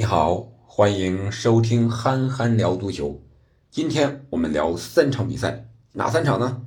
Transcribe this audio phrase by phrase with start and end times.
[0.00, 3.20] 你好，欢迎收听憨憨聊足球。
[3.68, 6.64] 今天我们聊三场比赛，哪三场呢？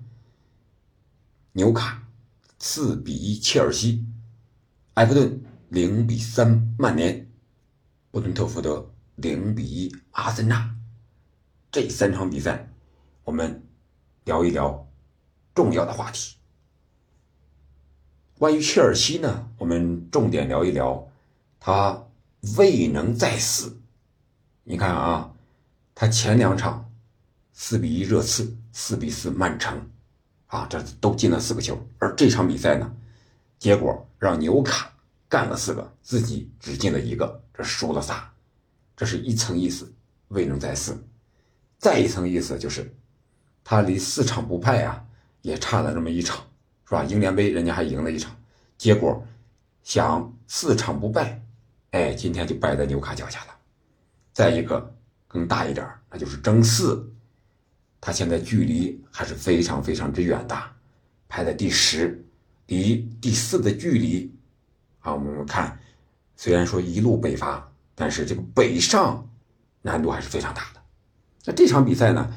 [1.54, 2.10] 纽卡
[2.60, 4.06] 四比一切尔西，
[4.96, 7.32] 埃弗顿零比三曼联，
[8.12, 10.76] 布伦特福德零比一阿森纳。
[11.72, 12.70] 这三场比赛，
[13.24, 13.64] 我们
[14.26, 14.90] 聊一聊
[15.56, 16.36] 重要的话题。
[18.38, 21.10] 关于切尔西呢，我们重点聊一聊
[21.62, 22.08] 他。
[22.58, 23.80] 未能再四，
[24.64, 25.32] 你看啊，
[25.94, 26.92] 他前两场
[27.54, 29.90] 四比一热刺，四比四曼城，
[30.48, 31.80] 啊，这都进了四个球。
[32.00, 32.92] 而这场比赛呢，
[33.60, 34.92] 结果让纽卡
[35.30, 38.34] 干了四个，自己只进了一个，这输了仨。
[38.98, 39.94] 这是一层意思，
[40.30, 40.98] 未能再四。
[41.78, 42.92] 再一层意思就是，
[43.64, 45.06] 他离四场不败啊，
[45.44, 46.44] 也差了这么一场，
[46.86, 47.04] 是吧？
[47.04, 48.36] 英联杯人家还赢了一场，
[48.80, 49.24] 结果
[49.84, 51.40] 想四场不败。
[51.92, 53.56] 哎，今天就败在纽卡脚下了。
[54.34, 54.96] 再一个
[55.28, 57.06] 更大一点那就是争四，
[58.00, 60.56] 他现在距离还是非常非常之远的，
[61.28, 62.24] 排在第十，
[62.68, 64.34] 离第四的距离
[65.02, 65.78] 啊，我们看，
[66.38, 69.30] 虽然说一路北伐，但是这个北上
[69.82, 70.82] 难度还是非常大的。
[71.44, 72.34] 那这场比赛呢，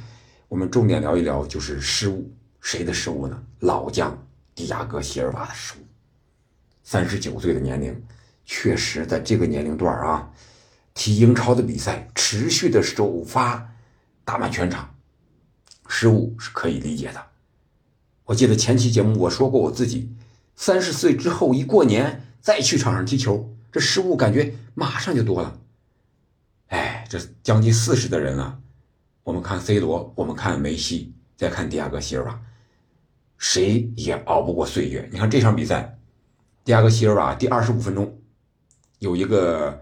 [0.48, 2.28] 我们重点聊一聊就是失误，
[2.60, 3.40] 谁的失误呢？
[3.60, 4.18] 老将
[4.52, 5.82] 迪亚哥席尔瓦的失误，
[6.82, 8.04] 三十九岁的年龄。
[8.44, 10.30] 确实，在这个年龄段啊，
[10.92, 13.72] 踢英超的比赛，持续的首发
[14.24, 14.94] 打满全场，
[15.88, 17.26] 失误是可以理解的。
[18.26, 20.14] 我记得前期节目我说过，我自己
[20.56, 25.58] 三十岁之后一过年再去场上踢球，这失误感觉马上就多了。
[26.68, 28.60] 哎，这将近四十的人了，
[29.22, 32.40] 我们看 C 罗，我们看梅西，再看迪亚哥席尔瓦，
[33.38, 35.08] 谁也熬不过岁月。
[35.10, 35.98] 你看这场比赛，
[36.62, 38.20] 迪亚哥席尔瓦第二十五分钟。
[39.04, 39.78] 有一个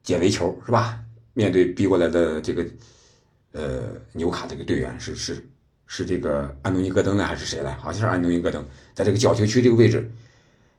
[0.00, 1.00] 解围球是吧？
[1.34, 2.64] 面对逼过来的这个
[3.50, 3.82] 呃
[4.12, 5.44] 纽卡这个队员是是
[5.86, 7.74] 是这个安东尼戈登呢还是谁来？
[7.74, 8.64] 好像是安东尼戈登，
[8.94, 10.08] 在这个角球区这个位置，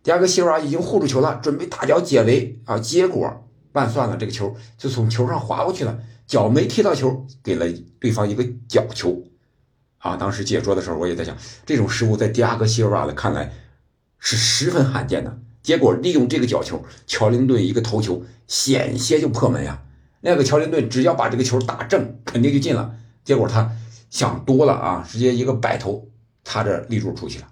[0.04, 7.66] 第二个希尔瓦已经护住球了，准备大脚解围啊，结果半算了，这个球就从球上滑过去了，脚没踢到球，给了
[8.00, 9.22] 对方一个角球
[9.98, 10.16] 啊。
[10.16, 11.36] 当时解说的时候，我也在想，
[11.66, 13.52] 这种失误在第二个希尔瓦的看来
[14.18, 15.38] 是十分罕见的。
[15.64, 19.84] 结果利用这个角球，乔林顿一个头球险些就破门呀！
[20.22, 22.96] 那个乔林顿只要把这个球打正，肯定就进了。
[23.24, 23.72] 结果他
[24.10, 26.10] 想多了啊，直接一个摆头，
[26.44, 27.48] 擦着立柱出去了。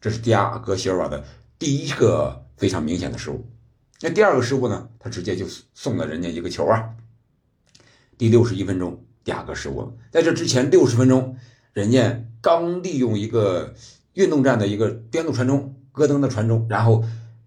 [0.00, 1.24] 这是迪亚哥席尔瓦的
[1.58, 3.46] 第一个非常明显的失误。
[4.02, 4.88] 那第二个失误呢？
[4.98, 6.90] 他直接就送了人家一个球啊！
[8.18, 9.96] 第六十一分钟，第二个失误。
[10.10, 11.36] 在这之前六十分钟，
[11.72, 13.74] 人家刚利用一个
[14.12, 17.02] 运动战的一个边路传中，戈登的传中，然后。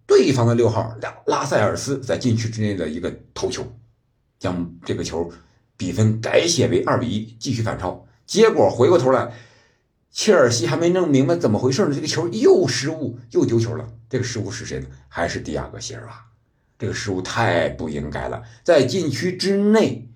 [0.08, 3.64] 对方的六号拉拉塞尔斯在禁区之内的一个头球，
[4.40, 5.30] 将这个球
[5.76, 8.08] 比分改写为二比一，继续反超。
[8.26, 9.34] 结果回过头来，
[10.10, 13.88] 切尔西还没弄明白怎么回事呢，这个球又失误又丢球了。
[14.10, 14.88] 这个失误是谁呢？
[15.10, 16.26] 还是迪亚戈席尔瓦？
[16.80, 20.10] 这个失误太不应该了，在禁区之内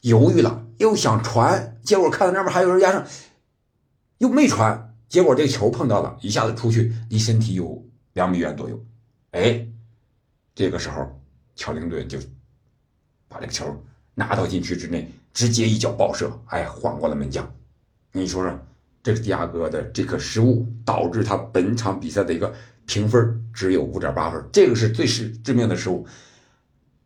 [0.00, 3.06] 犹豫了，又想传，结果看到那边还有人压上，
[4.18, 7.84] 又没传，结果这个球碰到了，一下子出去，离身体有
[8.14, 8.84] 两米远左右。
[9.32, 9.66] 哎，
[10.54, 11.20] 这个时候，
[11.56, 12.18] 乔林顿就
[13.28, 13.84] 把这个球
[14.14, 17.50] 拿到禁区之内，直接一脚爆射，哎，晃过了门将。
[18.12, 18.58] 你说说，
[19.02, 22.54] 这个迪亚哥的这个失误，导致他本场比赛的一个
[22.86, 26.06] 评分只有五点八分，这个是最是致命的失误。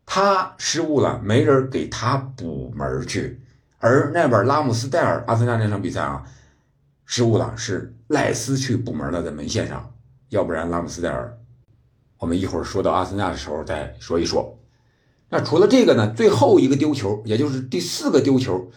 [0.05, 3.41] 他失误了，没人给他补门去，
[3.79, 6.25] 而那边拉姆斯戴尔阿森纳那场比赛啊，
[7.05, 9.93] 失误了，是赖斯去补门了，在门线上，
[10.29, 11.37] 要不然拉姆斯戴尔。
[12.17, 14.57] 我们一会儿说到阿森纳的时候再说一说。
[15.29, 16.13] 那除了这个呢？
[16.15, 18.71] 最后一个丢球，也就是第四个丢球，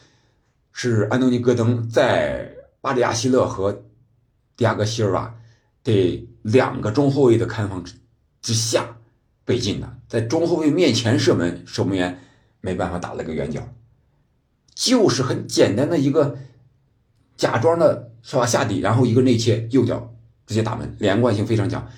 [0.72, 3.72] 是安东尼·戈登在巴里亚希勒和
[4.56, 5.34] 迪亚哥·希尔瓦
[5.84, 7.94] 这两个中后卫的看防之
[8.42, 8.96] 之下
[9.44, 12.18] 被进的，在中后卫面前射门，守门员
[12.60, 13.72] 没办法打了个圆角，
[14.74, 16.36] 就是很简单的一个
[17.36, 18.44] 假装的是吧？
[18.44, 20.12] 下底，然后一个内切，右脚
[20.46, 21.88] 直接打门，连贯性非常强。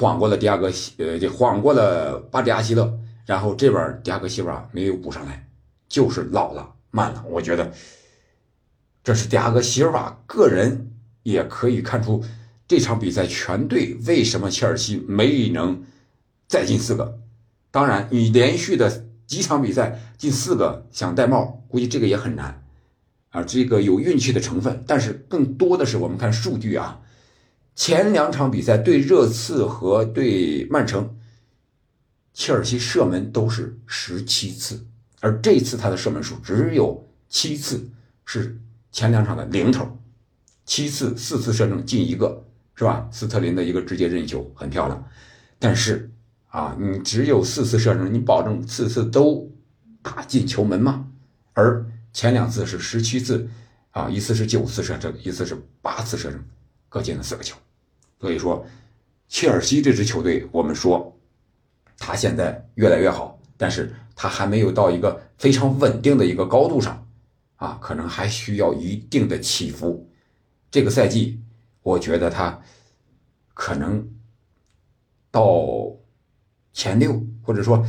[0.00, 5.46] 晃过了迪亚哥西，呃，这晃过了巴迪亚希勒，然后这边迪亚哥西瓦没有补上来，
[5.90, 7.22] 就是老了慢了。
[7.28, 7.70] 我觉得
[9.04, 10.90] 这是迪亚哥席尔瓦个人
[11.22, 12.24] 也可以看出
[12.66, 15.84] 这场比赛全队为什么切尔西没能
[16.48, 17.18] 再进四个。
[17.70, 22.64] 当然，你连续的几场比赛进四个想戴帽，估计这个也很难
[23.28, 23.42] 啊。
[23.42, 27.02] 这个有运气的成分，但是更多的是我们看数据啊。
[27.80, 31.16] 前两场比赛对热刺和对曼城，
[32.34, 34.84] 切尔西射门都是十七次，
[35.20, 37.88] 而这次他的射门数只有七次，
[38.26, 38.60] 是
[38.92, 39.98] 前两场的零头，
[40.66, 42.44] 七次四次射正进一个，
[42.74, 43.08] 是吧？
[43.10, 45.02] 斯特林的一个直接任意球很漂亮，
[45.58, 46.10] 但是
[46.48, 49.50] 啊，你只有四次射正，你保证次次都
[50.02, 51.08] 打进球门吗？
[51.54, 53.48] 而前两次是十七次，
[53.92, 56.44] 啊，一次是九次射正，一次是八次射正，
[56.90, 57.56] 各进了四个球。
[58.20, 58.64] 所以说，
[59.28, 61.18] 切尔西这支球队，我们说
[61.96, 67.06] 他现在越来越好，但是他还没有到一个非常稳定的一个高度上，
[67.56, 70.08] 啊，可能还需要一定的起伏。
[70.70, 71.40] 这个赛季，
[71.82, 72.60] 我觉得他
[73.54, 74.08] 可能
[75.30, 75.96] 到
[76.72, 77.84] 前六，或者说。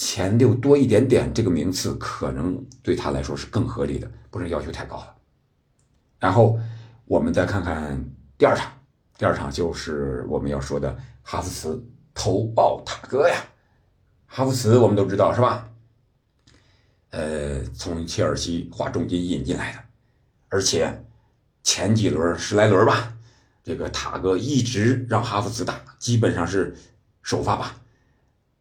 [0.00, 5.16] 前六多一点点，这个名次可能对他来说是更合理的，不能要求太高了。
[6.20, 6.56] 然后
[7.08, 7.98] 我们再看看
[8.36, 8.70] 第二场，
[9.16, 11.82] 第二场就是我们要说的哈弗茨
[12.12, 13.42] 投爆塔哥呀。
[14.26, 15.70] 哈弗茨我们都知道是吧？
[17.08, 19.78] 呃，从切尔西花重金引进来的，
[20.50, 21.02] 而且
[21.62, 23.14] 前几轮十来轮吧，
[23.64, 26.76] 这个塔哥一直让哈弗茨打，基本上是
[27.22, 27.74] 首发吧。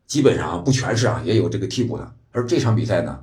[0.06, 2.16] 基本上不全是啊，也有这个替补的。
[2.32, 3.22] 而这场比赛呢，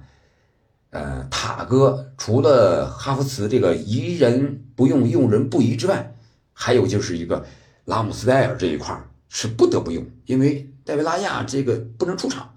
[0.94, 6.14] 呃，塔哥除了哈弗茨这个疑人不用，用人不疑之外，
[6.52, 7.44] 还有就是一个
[7.84, 12.54] 拉姆斯戴尔这一块是不得不用，因为戴维拉亚这个不能出场。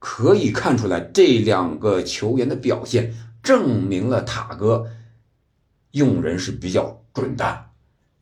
[0.00, 4.90] 可以看出来，这两个球员的表现证明了塔哥
[5.92, 7.66] 用人是比较准的。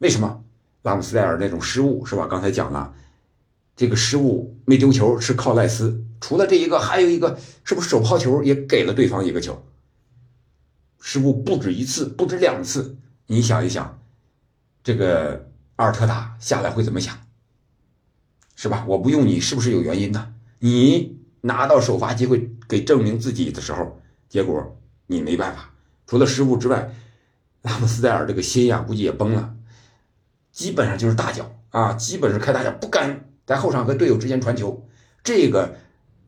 [0.01, 0.45] 为什么？
[0.83, 2.27] 拉姆斯戴尔那种失误是吧？
[2.27, 2.93] 刚才讲了。
[3.75, 9.63] 这个失误没丢球是靠赖斯，除了这一个，还有一个是不是手抛球也给了对方一个球？
[11.01, 12.97] 失误不止一次，不止两次。
[13.27, 14.01] 你想一想，
[14.85, 17.19] 这个阿尔特塔下来会怎么想？
[18.55, 18.85] 是吧？
[18.87, 20.33] 我不用你，是不是有原因的？
[20.61, 24.79] 你拿到首发机会给证明自己的时候，结果
[25.09, 25.75] 你没办法。
[26.07, 26.95] 除了失误之外，
[27.63, 29.55] 拉姆斯戴尔这个心呀，估计也崩了，
[30.53, 33.29] 基本上就是大脚啊，基本是开大脚，不敢。
[33.45, 34.87] 在后场和队友之间传球，
[35.25, 35.75] 这个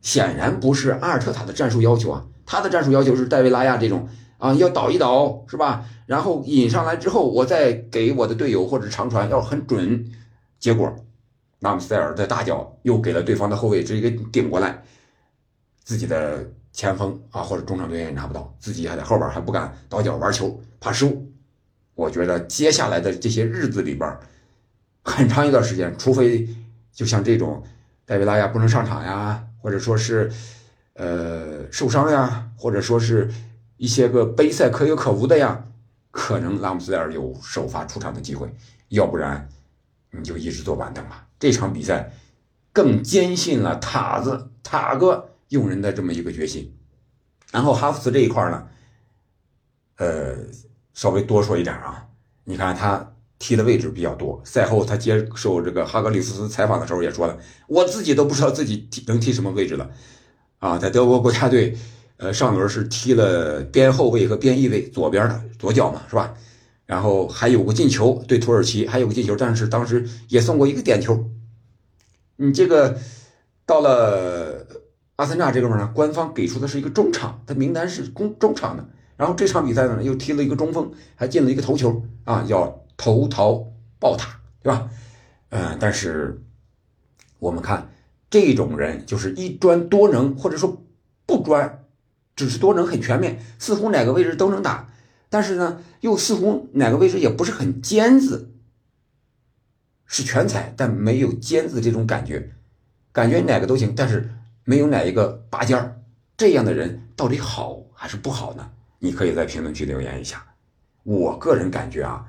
[0.05, 2.23] 显然不是阿尔特塔的战术要求啊。
[2.45, 4.07] 他的战术要求是戴维拉亚这种
[4.37, 5.83] 啊，要倒一倒是吧？
[6.05, 10.05] 然后引上来之后，我再给我的队友或者长传要很准。
[10.59, 10.95] 结果
[11.61, 14.83] 拉姆塞尔的大脚又给了对方的后卫直接给顶过来，
[15.83, 21.33] 自己的前锋啊或者中场队员也拿不到，自己还在后边还不敢倒脚玩球，怕失误。
[21.95, 24.15] 我觉得接下来的这些日子里边，
[25.03, 26.47] 很长一段时间，除非。
[26.95, 27.61] 就像这种，
[28.05, 30.31] 戴维拉亚不能上场呀，或者说是，
[30.93, 33.33] 呃受伤呀，或者说是
[33.77, 35.65] 一些个杯赛可有可无的呀，
[36.11, 38.47] 可能拉姆斯戴尔有首发出场的机会，
[38.89, 39.49] 要不然
[40.11, 41.25] 你就一直坐板凳吧。
[41.39, 42.13] 这场比赛
[42.71, 46.71] 更坚信了塔子塔哥用人的这么一个决心。
[47.51, 48.67] 然后哈弗茨这一块呢，
[49.97, 50.35] 呃，
[50.93, 52.05] 稍微多说一点啊，
[52.43, 53.14] 你看他。
[53.37, 54.41] 踢的位置比较多。
[54.43, 57.37] 赛后他接受这个哈格里夫斯采访的时候也说了，
[57.67, 59.89] 我自己都不知道自己踢能踢什么位置了。
[60.59, 61.77] 啊，在德国国家队，
[62.17, 66.33] 呃，上轮是踢了边后卫和边翼卫，左边的左脚嘛，是吧？
[66.85, 71.29] 然后还有个进球对土耳其，还有个进球，但是当时也送过一个点球。
[72.37, 72.97] 你这个
[73.65, 74.65] 到了
[75.17, 78.87] 阿森纳这哥们呢，官方给出的是一个中场，他名单是中中场的。
[79.17, 82.84] 然后这场比赛呢，又踢了一个中锋，还进了一个头球啊，要。
[82.97, 84.89] 投桃报塔，对吧？
[85.49, 86.41] 嗯，但是
[87.39, 87.89] 我们看
[88.29, 90.83] 这种人就是一专多能，或者说
[91.25, 91.85] 不专，
[92.35, 94.91] 只是多能很全面，似乎哪个位置都能打，
[95.29, 98.51] 但是呢，又似乎哪个位置也不是很尖子，
[100.05, 102.51] 是全才，但没有尖子这种感觉，
[103.11, 104.29] 感觉哪个都行，但是
[104.63, 106.01] 没有哪一个拔尖儿。
[106.35, 108.71] 这样的人到底好还是不好呢？
[108.99, 110.45] 你可以在评论区留言一下。
[111.03, 112.25] 我个人感觉啊。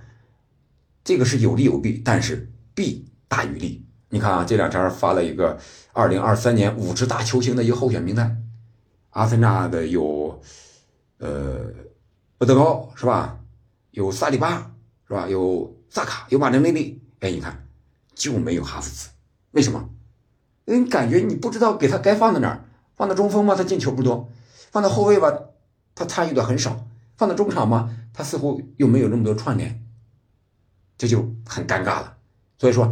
[1.07, 3.87] 这个是有利有弊，但是弊大于利。
[4.09, 5.57] 你看啊，这两天发了一个
[5.93, 8.43] 二零二三年五支大球星的一个候选名单，
[9.11, 10.43] 阿森纳的有，
[11.19, 11.73] 呃，
[12.39, 13.39] 厄德高是吧？
[13.93, 14.73] 有萨里巴
[15.07, 15.29] 是吧？
[15.29, 17.01] 有萨卡，有马丁内利。
[17.21, 17.69] 哎，你看
[18.13, 19.09] 就没有哈弗茨，
[19.53, 19.89] 为什么？
[20.65, 22.65] 你感觉你不知道给他该放在哪儿？
[22.97, 23.55] 放到中锋吗？
[23.55, 24.29] 他进球不多；
[24.73, 25.33] 放到后卫吧，
[25.95, 26.73] 他参与的很少；
[27.17, 27.97] 放到中场吗？
[28.13, 29.86] 他似乎又没有那么多串联。
[30.99, 32.17] 这就很尴尬了，
[32.59, 32.91] 所以说，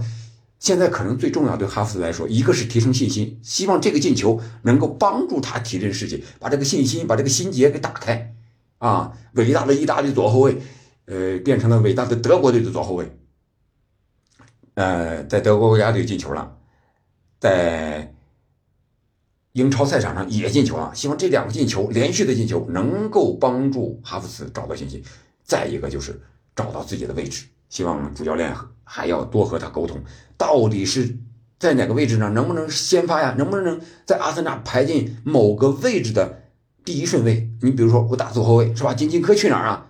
[0.58, 8.34] 现在可能最重要对哈弗茨来说，一个是提升信心，希望这个进球能够帮助他提振士气，把这个信心、把这个心结给打开，
[8.78, 10.58] 啊，伟大的意大利左后卫，
[11.06, 13.16] 呃，变成了伟大的德国队的左后卫，
[14.74, 16.56] 呃，在德国国家队进球了，
[17.40, 18.12] 在
[19.52, 20.92] 英超赛场上也进球了。
[20.94, 25.02] 希望这两个进球连续的进球能够帮助哈弗茨找到信心。
[25.44, 26.20] 再一个就是
[26.56, 28.54] 找到自己的位置，希望主教练
[28.84, 30.00] 还要多和他沟通，
[30.36, 31.18] 到底是
[31.58, 32.28] 在哪个位置呢？
[32.28, 33.34] 能不能先发呀？
[33.36, 36.44] 能不能在阿森纳排进某个位置的
[36.84, 37.50] 第一顺位？
[37.62, 38.94] 你比如说我打左后卫是吧？
[38.94, 39.88] 金金科去哪儿啊？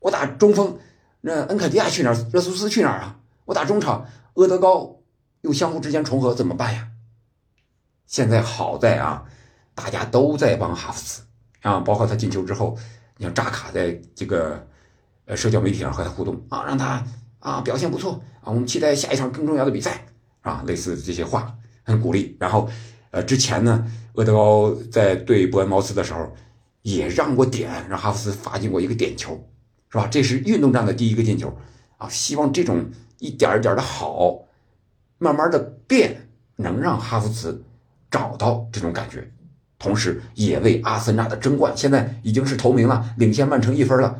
[0.00, 0.78] 我打中锋，
[1.22, 2.14] 那恩凯迪亚去哪儿？
[2.34, 3.18] 热苏斯去哪儿啊？
[3.46, 5.00] 我打中场，阿德高
[5.40, 6.88] 又相互之间重合，怎么办呀？
[8.04, 9.24] 现在好在啊，
[9.74, 11.22] 大家都在帮哈弗茨
[11.62, 12.76] 啊，包括他进球之后，
[13.16, 14.68] 你像扎卡在这个
[15.26, 17.04] 呃社交媒体上和他互动啊，让他
[17.38, 20.06] 啊表现不错啊，我们期待下一场更重要的比赛
[20.42, 21.54] 啊，类似这些话
[21.84, 22.36] 很鼓励。
[22.40, 22.68] 然后
[23.10, 26.34] 呃之前呢，厄德高在对伯恩茅斯的时候
[26.82, 29.38] 也让过点，让哈弗茨罚进过一个点球，
[29.90, 30.08] 是吧？
[30.08, 31.56] 这是运动战的第一个进球
[31.98, 34.38] 啊，希望这种一点一点的好，
[35.18, 37.62] 慢慢的变，能让哈弗茨。
[38.08, 39.28] 找到这种感觉，
[39.80, 44.18] 同时也为阿森纳的争冠，现在已经是头名了，领先曼城一分了，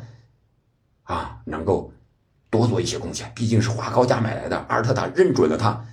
[1.47, 1.91] 能够
[2.49, 3.31] 多做一些贡献。
[3.35, 5.85] 毕竟是花高价买来的，阿尔特塔认准了他，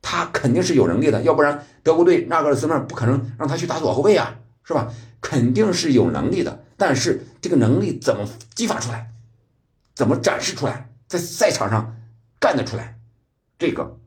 [0.00, 4.92] 他肯定是有能力的，要不然德国队纳格尔斯曼不可能让他去打左后卫啊，是吧？
[5.20, 9.10] 肯定是有能力的，但是这个能力怎么激发出来，
[9.94, 11.96] 怎么展示出来，在赛场上
[12.38, 12.98] 干得出来，
[13.58, 13.98] 这个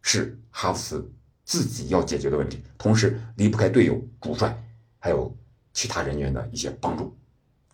[0.00, 1.12] 是哈弗茨。
[1.44, 4.56] 自己要解决的问题，同时离不开队友、主帅
[5.00, 5.36] 还有
[5.74, 7.14] 其他人员的一些帮助，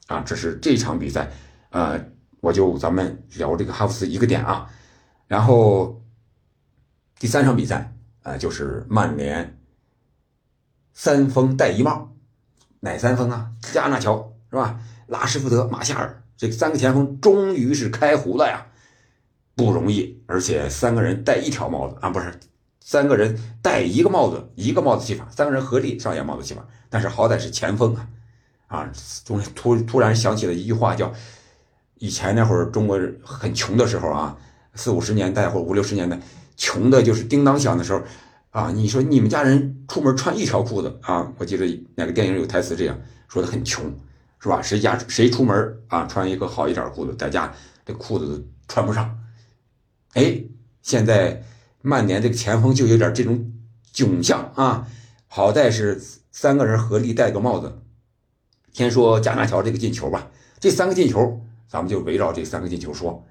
[0.07, 1.31] 啊，这是这场比赛，
[1.69, 2.03] 呃，
[2.41, 4.71] 我就咱们聊这个哈弗斯一个点啊，
[5.27, 6.03] 然后
[7.19, 9.59] 第三场比赛，呃，就是曼联
[10.93, 12.15] 三锋戴一帽，
[12.81, 13.51] 哪三锋啊？
[13.73, 14.81] 加纳乔是吧？
[15.07, 18.67] 拉什福德、马夏尔这三个前锋终于是开胡了呀，
[19.57, 22.39] 不容易，而且三个人戴一条帽子啊，不是。
[22.81, 26.67] 三个人戴一个帽子，一个帽子戏法，三个人合力上演帽子戏法。
[26.89, 28.09] 但是好歹是前锋啊，
[28.69, 28.91] 啊，
[29.27, 31.13] 突突突然想起了一句话，叫
[31.99, 34.37] 以前那会儿中国很穷的时候啊，
[34.75, 36.19] 四五十年代或五六十年代，
[36.57, 38.03] 穷的就是叮当响的时候
[38.51, 38.71] 啊。
[38.71, 41.33] 你说你们家人出门穿一条裤子啊？
[41.39, 43.85] 我记得哪个电影有台词这样说的，很穷
[44.41, 44.63] 是吧？
[44.63, 47.53] 谁家谁出门啊穿一个好一点的裤子，在家
[47.85, 49.19] 这裤子都穿不上。
[50.15, 50.43] 哎，
[50.83, 51.43] 现在。
[51.81, 53.53] 曼联这个前锋就有点这种
[53.95, 54.89] 窘相啊，
[55.29, 56.03] 好在是
[56.33, 57.81] 三个人合力戴个帽子。
[58.73, 60.29] 先说加纳乔这个进球吧，
[60.59, 63.25] 这三个进球咱们就围绕这三个进球说。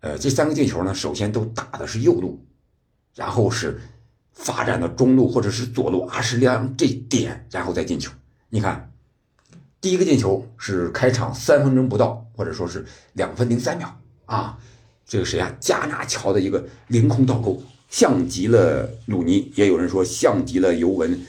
[0.00, 2.44] 呃，这三个进球呢，首先都打的是右路，
[3.14, 3.80] 然后是
[4.32, 8.10] 发展到中路或者是左路阿什利昂这点，然后再进球。
[8.48, 8.90] 你看，
[9.80, 14.58] 第一个进球是开场三分钟不到，或者说是两分零三秒啊。
[15.06, 15.54] 这个谁啊？
[15.60, 21.20] 加纳乔的一个凌空倒钩，像极了鲁尼，也有人说像极了尤文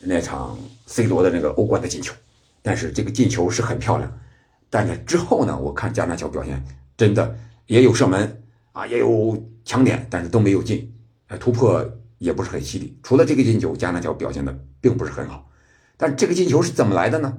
[0.00, 2.12] 那场 C 罗的那个欧冠的进球。
[2.60, 4.20] 但是这个进球是很漂亮，
[4.70, 6.62] 但是之后呢，我看加纳乔表现
[6.96, 10.92] 真的也有射门啊，也有抢点，但是都没有进，
[11.40, 11.84] 突破
[12.18, 12.98] 也不是很犀利。
[13.02, 15.50] 除了这个进球，加纳乔表现的并不是很好。
[15.96, 17.38] 但这个进球是怎么来的呢？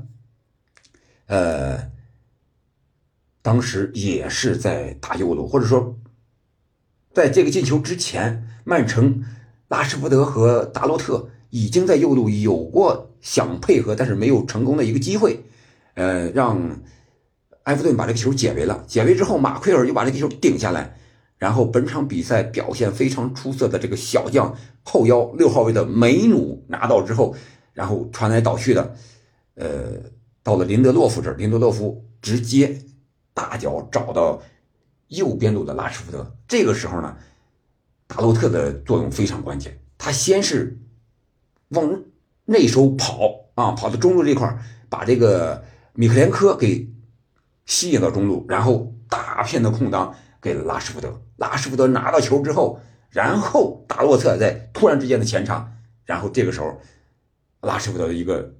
[1.27, 1.89] 呃。
[3.41, 5.97] 当时也是在打右路，或者说，
[7.13, 9.23] 在这个进球之前，曼城
[9.69, 15.45] 拉什福德和达洛特已经在右路有过想配合，但是没有成功的一个机会，
[15.93, 16.81] 呃，让
[17.69, 18.83] 埃弗顿把这个球解围了。
[18.87, 20.97] 解围之后，马奎尔又把这个球顶下来，
[21.37, 27.35] 然后本场比赛表现非常出色的这个小将后腰六号位的梅努拿到之后，
[27.73, 28.95] 然后传来倒去的，
[29.53, 29.67] 呃，
[30.41, 32.81] 到了林德洛夫这儿，林德洛夫直接。
[33.31, 34.41] 大脚找到
[35.07, 37.15] 右边路的拉什福德，这个时候呢，
[38.05, 39.79] 达洛特的作用非常关键。
[39.97, 40.77] 他先是
[41.69, 42.03] 往
[42.43, 44.59] 内收跑啊，跑到中路这块
[44.89, 46.85] 把这个米克连科给
[47.69, 51.21] 吸引到中路，然后大片的空当给了拉什福德。
[51.37, 55.71] 拉什福德拿到球之后，然后达洛特在突然之间的前插，
[56.03, 56.81] 然后这个时候
[57.61, 58.55] 拉什福德的一个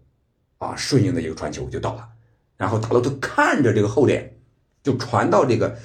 [0.59, 2.07] 啊顺应的一个传球就到了，
[2.55, 4.37] 然后达洛特看着这个后点。
[4.81, 5.77] 就传到这个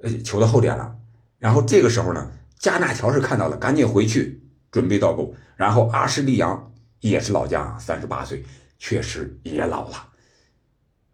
[0.00, 0.96] 呃球的后点了，
[1.40, 5.34] 然后这个时候呢，加纳乔是看到了，赶紧回去准备倒钩。
[5.56, 8.44] 然后阿什利扬也是老将，三十八岁，
[8.78, 10.10] 确实也老了，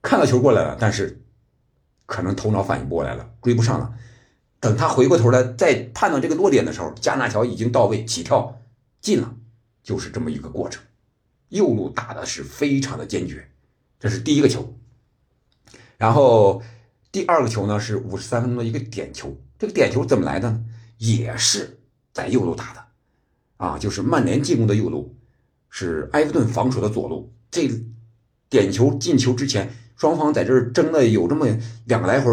[0.02, 1.23] 看到球过来了，但是
[2.06, 3.94] 可能头脑反应不过来了，追不上了。
[4.60, 8.60] 等他回过头来再判断这个落点的时候，加纳乔已经到位起跳
[9.00, 9.34] 进了，
[9.82, 10.82] 就是这么一个过程。
[11.48, 13.50] 右路打的是非常的坚决，
[13.98, 14.74] 这是第一个球，
[15.98, 16.62] 然后。
[17.12, 20.64] 第二个球呢是五十三分钟的一个点球，这个点球怎么来的呢？
[20.98, 21.78] 也是
[22.12, 22.84] 在右路打的，
[23.56, 25.14] 啊，就是曼联进攻的右路，
[25.70, 27.32] 是埃弗顿防守的左路。
[27.52, 27.70] 这
[28.50, 31.46] 点球进球之前，双方在这儿争了有这么
[31.86, 32.30] 两个来回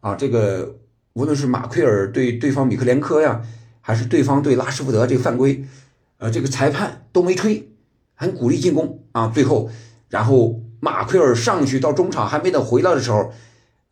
[0.00, 0.14] 啊。
[0.14, 0.76] 这个
[1.14, 3.42] 无论是马奎尔对对方米克连科呀，
[3.80, 5.64] 还是对方对拉什福德这个犯规，
[6.18, 7.68] 呃，这个裁判都没吹，
[8.14, 9.28] 很鼓励进攻啊。
[9.28, 9.70] 最后，
[10.08, 13.32] 然后马奎尔上去到中场还没等回来的时候。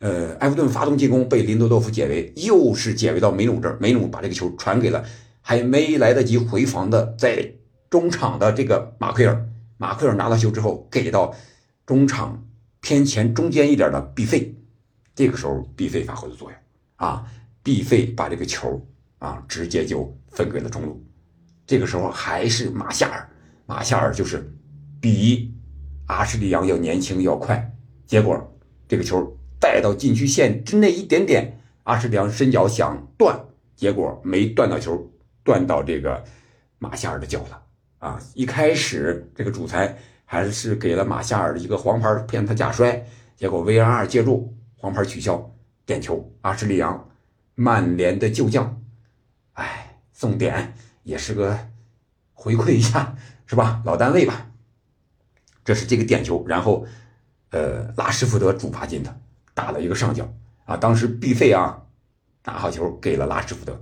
[0.03, 3.77] 呃，埃弗顿发动进攻，被林多多夫解围，又是解围到梅努这儿。
[3.79, 5.03] 梅努把这个球传给了
[5.41, 7.51] 还没来得及回防的在
[7.87, 9.45] 中场的这个马奎尔。
[9.77, 11.35] 马奎尔拿到球之后，给到
[11.85, 12.43] 中场
[12.81, 14.53] 偏前中间一点的毕费。
[15.15, 16.59] 这个时候，毕费发挥的作用
[16.97, 17.25] 啊！
[17.63, 18.85] 毕费把这个球
[19.19, 21.01] 啊直接就分给了中路。
[21.65, 23.29] 这个时候还是马夏尔，
[23.65, 24.51] 马夏尔就是
[24.99, 25.53] 比
[26.07, 27.73] 阿什利杨要年轻要快。
[28.05, 29.37] 结果这个球。
[29.61, 33.39] 带到禁区线之内一点点，阿什利杨伸脚想断，
[33.75, 35.07] 结果没断到球，
[35.43, 36.23] 断到这个
[36.79, 37.61] 马夏尔的脚了
[37.99, 38.19] 啊！
[38.33, 39.95] 一开始这个主裁
[40.31, 45.51] 还是给了马夏尔的一个黄牌，骗他假摔，结果 VAR 介入，黄牌取消，
[45.85, 46.33] 点球。
[46.39, 47.09] 阿什利杨，
[47.53, 48.81] 曼联的旧将，
[49.51, 50.73] 哎，送点
[51.03, 51.59] 也是个
[52.31, 53.13] 回馈一下，
[53.45, 53.81] 是吧？
[53.85, 54.49] 老单位吧。
[55.65, 56.85] 这是这个点球，然后，
[57.49, 59.19] 呃，拉什福德主罚进的。
[59.53, 60.33] 打了一个上角
[60.63, 60.77] 啊！
[60.77, 61.83] 当时毕费啊，
[62.45, 63.81] 拿好球给了拉什福德，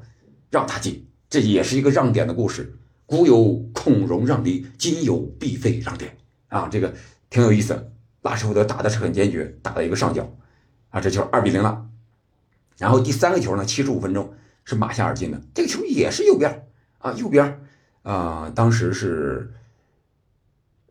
[0.50, 2.76] 让他进，这也是一个让点的故事。
[3.06, 6.18] 古有孔融让梨，今有毕费让点
[6.50, 6.68] 啊！
[6.70, 6.94] 这个
[7.30, 7.92] 挺有意思。
[8.22, 10.30] 拉什福德打的是很坚决，打了一个上角
[10.90, 11.88] 啊，这球二比零了。
[12.78, 14.34] 然后第三个球呢，七十五分钟
[14.66, 17.62] 是马夏尔进的，这个球也是右边啊，右边
[18.04, 19.54] 啊，当时是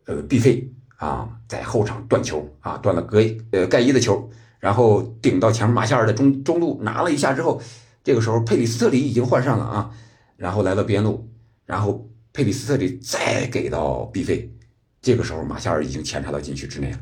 [0.06, 3.22] 呃毕费啊在后场断球啊，断了格
[3.52, 4.30] 呃盖伊的球。
[4.58, 7.60] 然后顶到前面，马夏尔的中中路拿了一下之后，
[8.02, 9.90] 这个时候佩里斯特里已经换上了啊，
[10.36, 11.30] 然后来到边路，
[11.64, 14.52] 然后佩里斯特里再给到毕费，
[15.08, 17.00] 这个时候马夏尔已经前插到禁区之内了，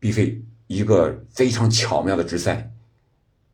[0.00, 2.72] 毕费一个非常巧妙的直塞，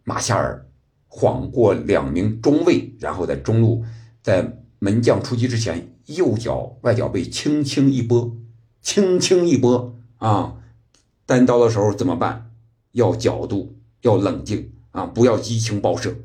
[0.04, 0.66] 马夏尔
[1.06, 3.84] 晃过两名中卫，然后在中路
[4.22, 8.34] 在门将出击之前，右脚外脚背轻轻一拨，
[8.80, 10.56] 轻轻一拨啊，
[11.26, 12.50] 单刀的时候怎么办？
[12.92, 15.04] 要角度，要冷静啊！
[15.04, 16.16] 不要激情爆射。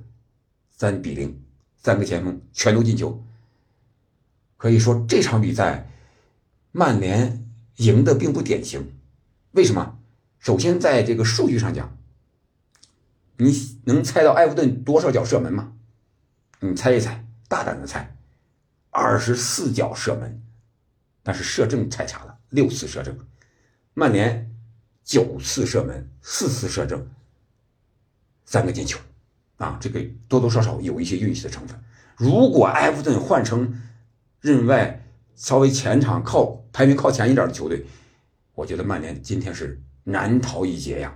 [0.71, 1.37] 三比零，
[1.75, 3.21] 三个前锋全都进球。
[4.55, 5.91] 可以说这场比赛，
[6.77, 7.43] 曼联
[7.77, 8.93] 赢的并不典型。
[9.53, 9.97] 为什么？
[10.37, 11.97] 首先在这个数据上讲，
[13.37, 15.73] 你能猜到埃弗顿多少脚射门吗？
[16.59, 18.15] 你猜一猜，大胆的猜，
[18.91, 20.39] 二十四脚射门，
[21.23, 23.17] 但是射正太差了，六次射正。
[23.95, 24.53] 曼联。
[25.03, 27.07] 九次射门，四次射正，
[28.43, 28.99] 三个进球，
[29.55, 31.81] 啊，这个多多少少有一些运气的成分。
[32.17, 33.81] 如果埃弗顿换成
[34.41, 35.01] 任外
[35.33, 37.83] 稍微前场靠排名靠前一点的球队，
[38.53, 41.11] 我觉得曼联今天是难逃一劫呀。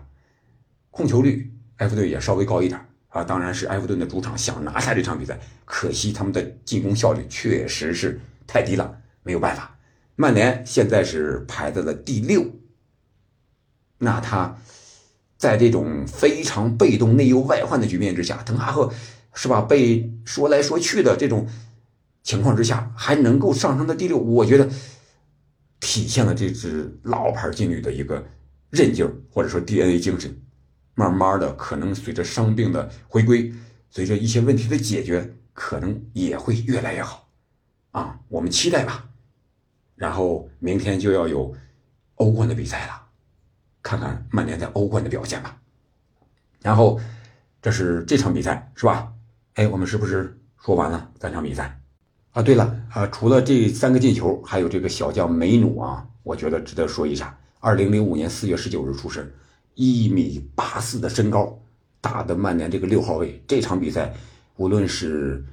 [0.89, 9.77] 控球率，埃弗顿也稍微高一点啊，当然是埃弗顿的主场想拿下这场比赛，可惜他们的进攻效率确实是太低了，没有办法。
[10.15, 12.43] 曼联现在是排在了第六。
[13.99, 14.57] 那他，
[15.37, 18.91] 在这种非常被动、内忧外患的局面之下，滕哈赫
[19.35, 19.61] 是吧？
[19.61, 21.47] 被说来说去的这种
[22.23, 24.67] 情况之下，还能够上升到第六，我觉得
[25.81, 28.25] 体现了这支老牌劲旅的一个
[28.69, 30.33] 韧劲儿，或者说 DNA 精神。
[30.95, 33.53] 慢慢的，可能随着伤病的回归，
[33.89, 37.27] 随着一些问题的解决，可能也会越来越好。
[37.91, 39.09] 啊，我们期待吧。
[39.95, 41.53] 然后明天就要有
[42.15, 43.01] 欧冠的比赛了。
[43.83, 45.59] 看看曼联在欧冠的表现吧，
[46.61, 47.01] 然后
[47.63, 49.11] 这是这场比赛是吧？
[49.55, 51.80] 哎，我们是不是说完了三场比赛？
[52.31, 57.37] 啊，对了啊，除了这三个进球，还有这个小将梅努啊，我觉得值得说一下。
[57.59, 59.29] 二零零五年四月十九日出生，
[59.75, 61.59] 一米八四的身高，
[61.99, 63.43] 打的曼联这个六号位。
[63.47, 64.13] 这场比赛
[64.55, 65.43] 无论是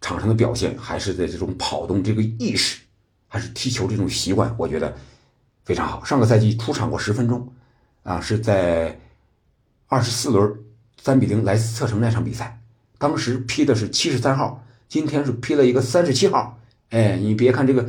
[0.00, 2.80] 场上的表现，还是在这种跑动这个意识，
[3.28, 4.94] 还是踢球这种习惯，我觉得
[5.64, 6.04] 非常好。
[6.04, 7.52] 上个赛季出场过十分钟。
[8.04, 8.98] 啊，是在
[9.86, 10.52] 二十四轮
[11.00, 12.60] 三比零莱斯特城那场比赛，
[12.98, 16.58] 当时批的是七十三号，今天是批了一个三十七号。
[16.90, 17.88] 哎，你别看这个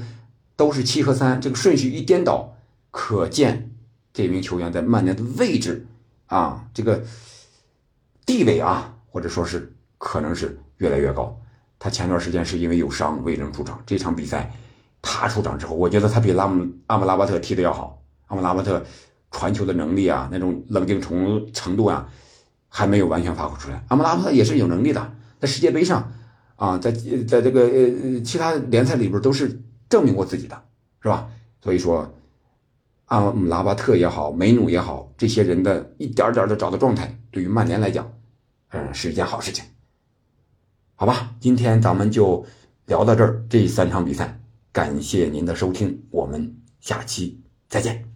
[0.56, 2.56] 都是七和三，这个顺序一颠倒，
[2.92, 3.72] 可见
[4.14, 5.86] 这名球员在曼联的位置
[6.28, 7.04] 啊，这个
[8.26, 11.38] 地位啊，或者说是可能是越来越高。
[11.78, 14.50] 他前段时间是因为有伤未能出场，这场比赛
[15.02, 18.02] 他出场之后，我觉得他比拉姆阿姆拉巴特踢的要好。
[18.28, 18.82] 阿姆拉巴特。
[19.30, 22.08] 传球的能力啊，那种冷静程程度啊，
[22.70, 23.84] 还没有完全发挥出来。
[23.88, 26.14] 阿姆拉巴特也是有能力的，在世界杯上
[26.56, 30.64] 啊，在在这个呃其他联赛里边都是证明过自己的，
[31.02, 31.30] 是吧？
[31.62, 32.14] 所以说，
[33.06, 38.12] 阿姆拉巴特也好，梅努也好，这些人的一点点的找到状态，对于曼联来讲，
[38.70, 39.64] 嗯，是一件好事情。
[40.96, 42.46] 好吧，今天咱们就
[42.86, 44.40] 聊到这儿，这三场比赛，
[44.72, 48.13] 感谢您的收听，我们下期再见。